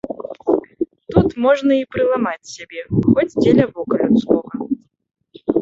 [1.15, 2.81] Тут можна і прыламаць сябе,
[3.13, 4.53] хоць дзеля вока людскога.